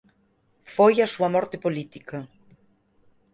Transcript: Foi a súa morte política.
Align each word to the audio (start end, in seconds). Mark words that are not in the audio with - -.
Foi 0.75 0.93
a 0.99 1.11
súa 1.13 1.29
morte 1.35 1.57
política. 1.65 2.17